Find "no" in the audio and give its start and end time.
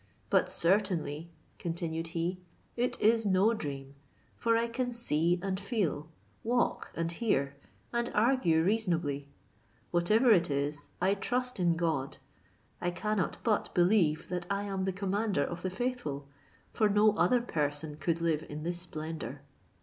3.23-3.53, 16.89-17.15